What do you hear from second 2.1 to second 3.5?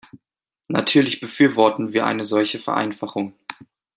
solche Vereinfachung.